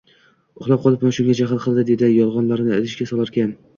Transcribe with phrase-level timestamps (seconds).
[0.61, 3.55] Uxlab qolibman, shunga jaxl qildi, dedi yong`oqlarni idishga solarkan